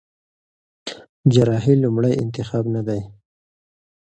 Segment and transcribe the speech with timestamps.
[1.33, 3.01] جراحي لومړی انتخاب نه دی.